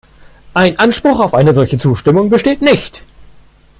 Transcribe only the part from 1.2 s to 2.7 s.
eine solche Zustimmung besteht